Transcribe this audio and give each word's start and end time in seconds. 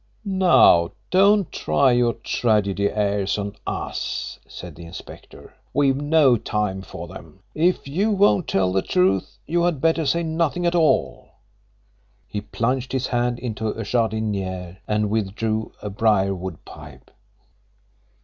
"Now, 0.25 0.93
don't 1.11 1.51
try 1.51 1.91
your 1.91 2.13
tragedy 2.13 2.89
airs 2.89 3.37
on 3.37 3.55
us," 3.67 4.39
said 4.47 4.73
the 4.73 4.83
inspector. 4.85 5.53
"We've 5.75 5.95
no 5.95 6.37
time 6.37 6.81
for 6.81 7.07
them. 7.07 7.41
If 7.53 7.87
you 7.87 8.09
won't 8.09 8.47
tell 8.47 8.73
the 8.73 8.81
truth 8.81 9.37
you 9.45 9.61
had 9.61 9.79
better 9.79 10.07
say 10.07 10.23
nothing 10.23 10.65
at 10.65 10.73
all." 10.73 11.29
He 12.27 12.41
plunged 12.41 12.93
his 12.93 13.05
hand 13.05 13.37
into 13.37 13.67
a 13.67 13.83
jardinière 13.83 14.77
and 14.87 15.11
withdrew 15.11 15.71
a 15.83 15.91
briar 15.91 16.33
wood 16.33 16.65
pipe. 16.65 17.11